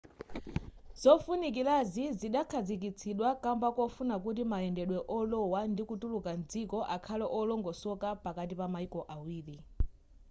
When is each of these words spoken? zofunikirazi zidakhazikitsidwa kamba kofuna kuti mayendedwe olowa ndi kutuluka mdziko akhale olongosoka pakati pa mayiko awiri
zofunikirazi 1.01 2.03
zidakhazikitsidwa 2.19 3.29
kamba 3.43 3.67
kofuna 3.77 4.15
kuti 4.23 4.41
mayendedwe 4.51 4.97
olowa 5.17 5.59
ndi 5.71 5.83
kutuluka 5.89 6.31
mdziko 6.39 6.79
akhale 6.95 7.25
olongosoka 7.39 8.07
pakati 8.23 8.53
pa 8.59 8.67
mayiko 8.73 8.99
awiri 9.15 9.55